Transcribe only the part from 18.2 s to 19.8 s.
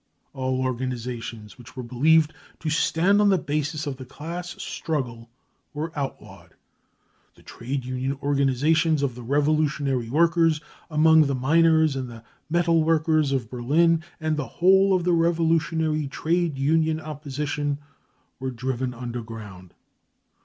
were driven underground.